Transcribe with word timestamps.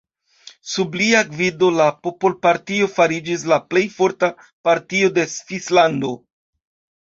Sub 0.69 0.95
lia 1.01 1.19
gvido 1.33 1.69
la 1.75 1.85
Popolpartio 2.07 2.89
fariĝis 2.95 3.45
la 3.53 3.61
plej 3.69 3.87
forta 4.01 4.33
partio 4.71 5.15
de 5.21 5.31
Svislando. 5.39 6.15